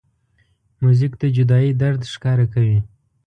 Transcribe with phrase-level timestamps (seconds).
[0.81, 2.79] موزیک د جدایۍ درد ښکاره کوي.